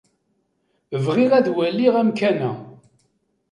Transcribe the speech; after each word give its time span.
Bɣiɣ 1.05 1.31
ad 1.35 1.47
waliɣ 1.55 1.95
amkan-a. 2.01 2.51